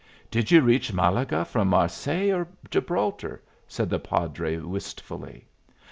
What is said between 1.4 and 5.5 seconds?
from Marseilles or Gibraltar?" said the padre, wistfully.